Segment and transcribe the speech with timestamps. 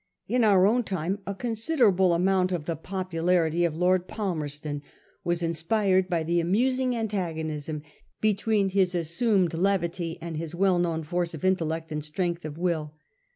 [0.27, 4.81] In our own time a considerable amount of the popularity of Lord Palmerston
[5.23, 7.83] was inspired by the amusing antagonism
[8.19, 12.95] between his assumed levity and his well known force of intellect and strength of will.